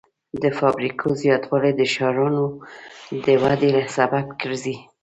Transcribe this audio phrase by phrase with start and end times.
[0.41, 2.43] د فابریکو زیاتوالی د ښارونو
[3.25, 4.75] د ودې سبب ګرځي.